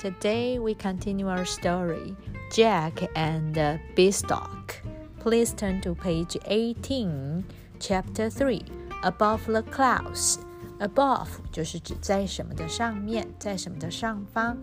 [0.00, 2.14] Today we continue our story,
[2.52, 4.82] Jack and the Beanstalk.
[5.20, 7.44] Please turn to page 18,
[7.80, 8.62] chapter 3,
[9.02, 10.38] Above the Clouds.
[10.78, 14.56] Above 就是指在什么的上面，在什么的上方。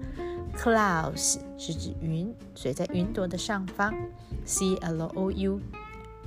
[0.55, 3.93] Clouds 是指云，所以在云朵的上方。
[4.45, 5.59] C L O U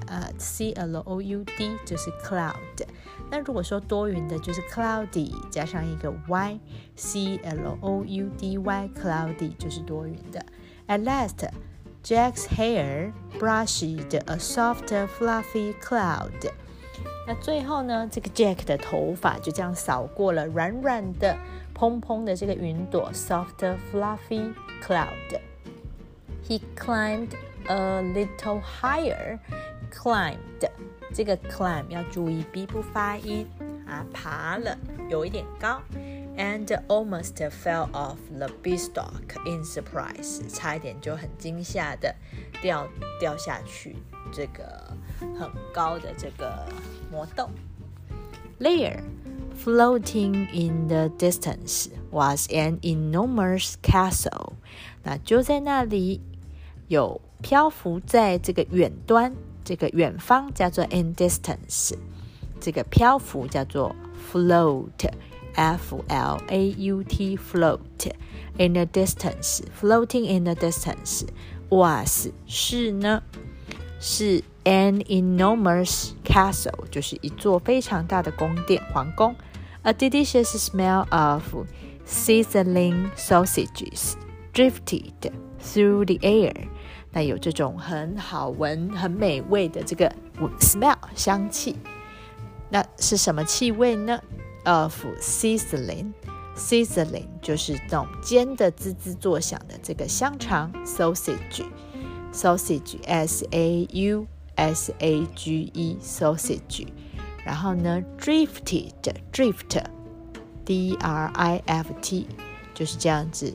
[0.07, 2.55] 呃，C L O U D 就是 cloud。
[3.31, 10.45] 那如果说多云的，就是 cloudy 加上一个 y，C L O U D Y，cloudy 就是多云的。
[10.86, 11.49] At last,
[12.04, 16.53] Jack's hair brushed a soft, fluffy cloud。
[17.26, 21.36] 那最后呢，这个 Jack 的头发就这样扫过了软软的、
[21.75, 27.31] 蓬蓬的这个云朵，soft, fluffy cloud。He climbed
[27.68, 29.39] a little higher.
[29.90, 30.68] climbed
[31.14, 33.47] 这个 climb 要注意 b 不发音
[33.86, 34.77] 啊，爬了
[35.08, 35.81] 有一点高，
[36.37, 42.15] and almost fell off the beanstalk in surprise，差一点就很惊吓的
[42.61, 42.87] 掉
[43.20, 43.97] 掉下去
[44.33, 44.92] 这个
[45.39, 46.67] 很高的这个
[47.11, 47.48] 魔豆。
[48.59, 49.01] There,
[49.56, 54.55] floating in the distance, was an enormous castle。
[55.05, 56.20] 那就在那里
[56.91, 59.34] 有漂浮在这个远端。
[59.65, 61.92] 这个远方叫做 in distance，
[62.61, 63.92] 这个漂浮叫做
[64.33, 71.27] float，f l a u t float，in the distance，floating in the distance
[71.69, 73.20] was 是呢
[73.98, 79.34] 是 an enormous castle，就是一座非常大的宫殿皇宫。
[79.83, 81.67] A delicious smell of
[82.06, 84.15] sizzling sausages
[84.53, 86.55] drifted through the air.
[87.12, 90.09] 那有这种很好闻、很美味的这个
[90.59, 91.76] smell 香气，
[92.70, 94.22] 那是什么气味呢
[94.64, 106.88] ？Of sizzling，sizzling 就是那种煎的滋滋作响的这个香肠 sausage，sausage，s a u s a g e，sausage。
[107.43, 112.28] 然后呢，drifted，drift，d r i f t，
[112.73, 113.54] 就是这样子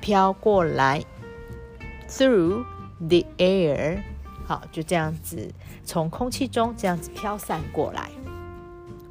[0.00, 1.04] 飘过来。
[2.08, 2.64] Through
[2.99, 4.01] the air，
[4.45, 5.51] 好，就这样子
[5.83, 8.09] 从空气中这样子飘散过来。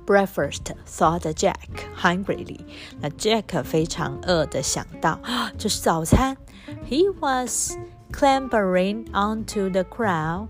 [0.06, 1.55] Breakfast thought Jack
[1.97, 2.60] hungrily，
[3.00, 5.19] 那 Jack 非常饿的想到，
[5.56, 6.37] 这是早餐。
[6.87, 7.75] He was
[8.12, 10.49] clambering onto the crowd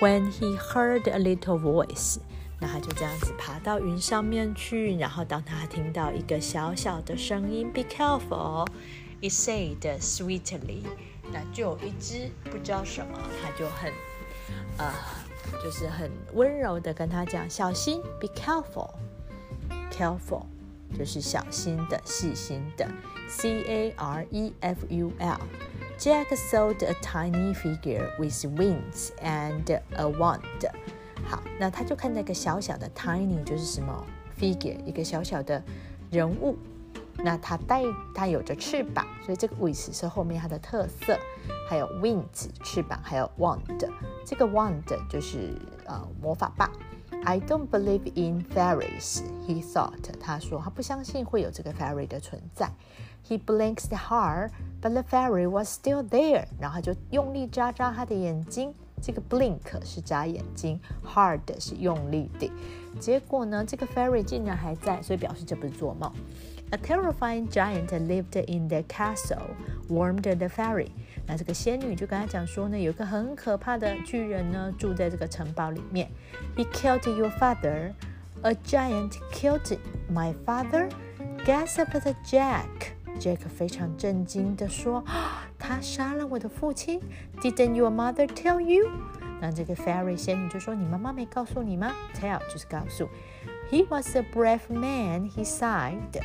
[0.00, 2.18] when he heard a little voice。
[2.60, 10.84] 那他就这样子爬到云上面去，然后当他听到一个小小的声音，Be careful，it said sweetly。
[11.31, 13.93] 那就有一只不知道什么，它就很，
[14.77, 14.91] 呃，
[15.63, 20.43] 就是很温柔的跟他讲：“小心，be careful，careful，
[20.97, 22.85] 就是小心的、细心的。
[23.29, 25.39] ”C A R E F U L。
[25.97, 30.41] Jack saw a tiny figure with wings and a wand。
[31.29, 34.05] 好，那他就看那个小小的 tiny，就是什么
[34.39, 35.63] figure，一个小小的
[36.09, 36.57] 人物。
[37.23, 37.83] 那它带
[38.13, 41.17] 它有着翅膀，所以这个 with 是后面它的特色。
[41.67, 43.89] 还有 wings 翅膀，还有 wand。
[44.25, 45.55] 这个 wand 就是
[45.85, 46.69] 呃魔法棒。
[47.23, 50.11] I don't believe in fairies, he thought。
[50.19, 52.69] 他说他不相信会有这个 fairy 的存在。
[53.25, 54.49] He blinked hard,
[54.81, 56.45] but the fairy was still there。
[56.59, 58.73] 然后他就用力眨眨他的眼睛。
[59.01, 62.51] 这个 blink 是眨眼睛，hard 是用力的。
[62.99, 66.11] 结果呢，这个 fairy 竟然还在，所以表示这不是做梦。
[66.70, 69.54] A terrifying giant lived in the castle,
[69.88, 70.88] warned the fairy.
[71.26, 76.10] 那这个仙女就跟他讲说呢，有个很可怕的巨人呢，住在这个城堡里面。
[76.56, 77.92] He killed your father.
[78.42, 79.78] A giant killed
[80.12, 80.90] my father.
[81.44, 82.66] Gasped Jack.
[83.18, 85.04] Jack 非常震惊的说：“
[85.58, 87.00] 他杀了我的父亲。”
[87.40, 88.90] Didn't your mother tell you？
[89.40, 93.08] 那这个 fairy 仙女就说：“你妈妈没告诉你吗？”Tell 就是告诉。
[93.70, 95.30] He was a brave man.
[95.30, 96.20] He sighed.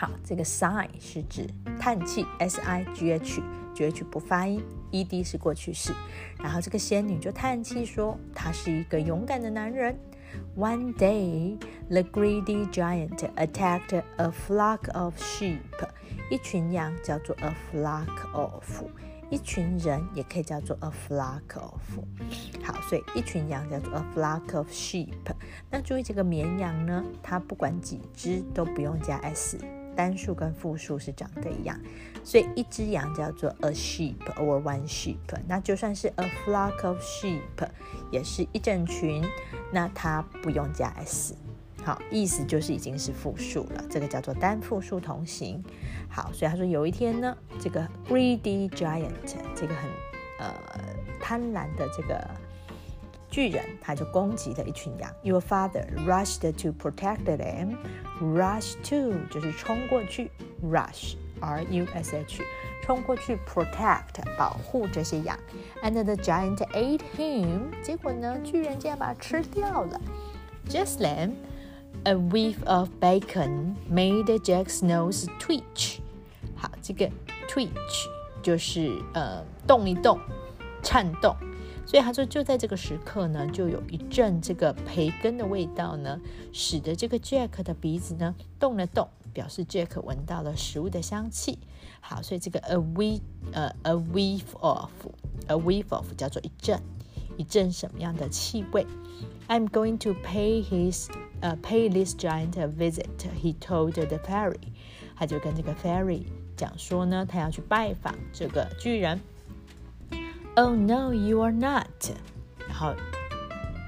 [0.00, 1.46] 好，这个 sigh 是指
[1.78, 5.92] 叹气，s i g h，g h 不发音，e d 是过去式。
[6.38, 9.94] 然后这个仙女就叹气说，他是一个勇敢的男人。
[10.56, 11.58] One day,
[11.90, 15.58] the greedy giant attacked a flock of sheep。
[16.30, 18.82] 一群羊叫做 a flock of，
[19.28, 21.82] 一群人也可以叫做 a flock of。
[22.62, 25.12] 好，所以一群羊叫做 a flock of sheep。
[25.70, 29.58] 那注意这个绵羊呢，它不管几只都不用加 s。
[29.96, 31.78] 单数跟复数是长得一样，
[32.24, 35.16] 所以一只羊叫做 a sheep or one sheep。
[35.46, 37.68] 那就算是 a flock of sheep，
[38.10, 39.24] 也是一整群，
[39.72, 41.34] 那它不用加 s。
[41.82, 45.62] 好，意思就是已经是复数了，这个叫做单复数同形。
[46.10, 49.10] 好，所以他说有一天呢，这个 greedy giant
[49.54, 49.88] 这个很
[50.38, 50.54] 呃
[51.18, 52.22] 贪婪的这个
[53.29, 55.11] 巨人，他就攻击了一群羊。
[55.23, 57.77] Your father rushed to protect them.
[58.21, 60.31] Rush to 就是冲过去，
[60.63, 62.41] rush r u s h
[62.81, 65.37] 冲过去 protect 保护这些羊。
[65.83, 69.99] And the giant ate him，结果呢，巨人竟然把它吃掉了。
[70.69, 71.33] Just then,
[72.03, 75.99] a whiff of bacon made Jack's nose twitch。
[76.55, 77.09] 好，这个
[77.49, 78.07] twitch
[78.41, 80.19] 就是呃动一动，
[80.81, 81.35] 颤动。
[81.90, 86.20] 所以他说，就在这个时刻呢，就有一阵这个培根的味道呢，
[86.52, 91.58] 使得这个 Jack 的鼻子呢动了动，表示 Jack 闻到了食物的香气。
[92.00, 93.20] 好，所以这个 a whiff
[93.50, 94.88] 呃 a w e e f of
[95.48, 96.80] a whiff of 叫做一阵，
[97.36, 98.86] 一阵什么样的气味
[99.48, 101.08] ？I'm going to pay his
[101.40, 103.08] 呃 pay this giant a visit.
[103.42, 104.60] He told the fairy.
[105.16, 106.22] 他就跟这个 fairy
[106.56, 109.20] 讲说呢，他要去拜访这个巨人。
[110.56, 111.86] Oh no, you are not。
[112.68, 112.94] 然后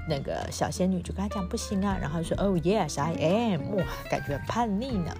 [0.07, 3.75] 那个小仙女就跟他讲不行啊，然后说 Oh yes, I am。
[3.75, 5.15] 哇，感觉叛逆呢。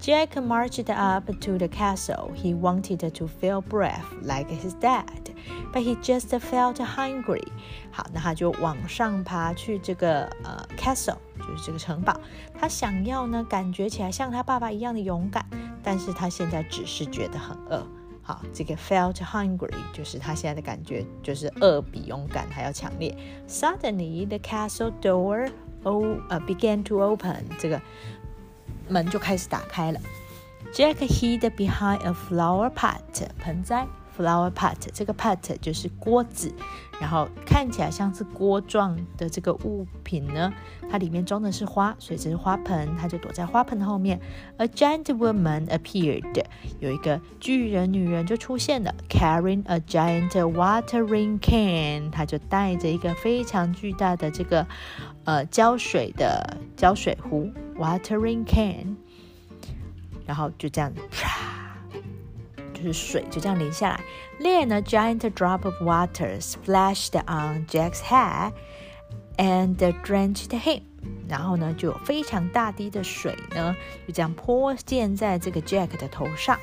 [0.00, 2.30] Jack marched up to the castle.
[2.34, 5.04] He wanted to feel brave like his dad,
[5.72, 7.46] but he just felt hungry.
[7.90, 12.18] 好，那他就往上爬去这个呃 castle，就是这个城堡。
[12.58, 15.44] 他想要呢，感觉起来像他爸爸一样的勇敢，
[15.82, 17.84] 但是他现在只是觉得很饿。
[18.28, 23.16] 好，这个 felt hungry 就是他现在的感觉，就是饿比勇敢还要强烈。
[23.48, 25.48] Suddenly, the castle door
[25.82, 27.46] oh, began to open.
[27.58, 27.80] 这个
[28.86, 30.00] 门就开始打开了。
[30.74, 33.00] Jack hid behind a flower pot，
[33.38, 33.86] 盆栽。
[34.18, 36.52] Flower pot，这个 pot 就是锅子，
[37.00, 40.52] 然后看起来像是锅状的这个物品呢，
[40.90, 44.20] 它里面装的是花，所以这是花盆，它就躲在花盆后面。
[44.56, 46.44] A giant woman appeared，
[46.80, 54.66] 有一个巨人女人就出现了，carrying a giant watering can，她就带着一个非常巨大的这个
[55.22, 58.96] 呃浇水的浇水壶，watering can，
[60.26, 61.00] 然后就这样子。
[62.78, 64.00] 就是水就这样淋下来。
[64.40, 68.52] Then a giant drop of water splashed on Jack's head
[69.36, 70.82] and drenched him。
[71.28, 73.76] 然后呢，就有非常大滴的水呢，
[74.06, 76.58] 就这样泼溅在这个 Jack 的头上，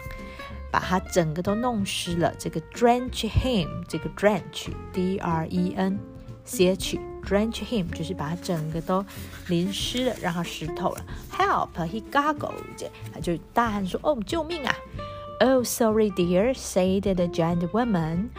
[0.72, 2.34] 把他整个都弄湿了。
[2.38, 6.00] 这个 drench him，这个 drench，d r e n
[6.44, 9.06] c h，drench him 就是把他整个都
[9.48, 11.06] 淋湿了，让他湿透了。
[11.32, 14.76] Help！He gargled，他就大喊说：“哦，救命啊！”
[15.43, 18.31] Oh, sorry, dear, said the giant woman.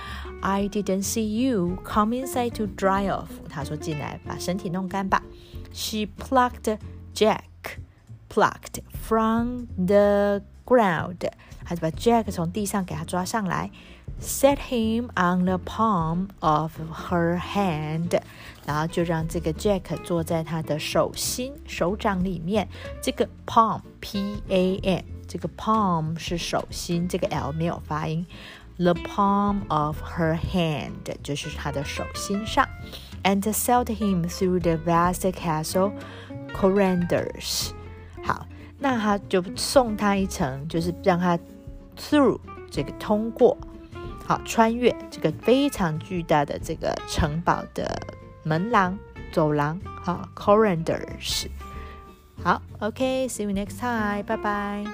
[0.43, 1.79] I didn't see you.
[1.83, 3.29] Come inside to dry off.
[3.49, 5.23] 她说：“进来，把身体弄干吧。”
[5.73, 6.77] She plucked
[7.15, 7.79] Jack,
[8.29, 11.27] plucked from the ground.
[11.65, 13.71] 她就把 Jack 从地上给他抓上来，
[14.21, 18.21] set him on the palm of her hand，
[18.67, 22.67] 然后就让这个 Jack 坐在他的手心、手掌里面。
[23.01, 25.03] 这个 palm, P-A-M。
[25.26, 28.26] 这个 palm 是手心，这个 l 没有发音。
[28.78, 30.92] The palm of her hand
[31.22, 32.68] 就是她的手心上。
[33.24, 35.92] And sailed him through the vast castle
[36.54, 37.70] corridors。
[38.22, 38.46] 好，
[38.78, 41.36] 那他就送他一程，就是让他
[41.96, 42.38] through
[42.70, 43.58] 这个通过，
[44.24, 48.00] 好穿越这个非常巨大的这个城堡的
[48.44, 48.96] 门廊、
[49.32, 51.46] 走廊，好 corridors。
[52.44, 54.84] 好，OK，see you next time，拜拜。